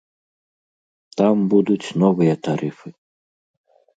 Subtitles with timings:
[1.21, 2.89] Там будуць новыя тарыфы.